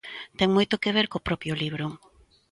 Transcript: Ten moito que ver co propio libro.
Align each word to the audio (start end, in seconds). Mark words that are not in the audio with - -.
Ten 0.39 0.49
moito 0.55 0.81
que 0.81 0.93
ver 0.95 1.05
co 1.11 1.25
propio 1.27 1.53
libro. 1.63 1.85